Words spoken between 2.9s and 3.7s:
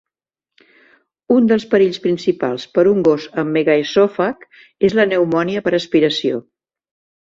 un gos amb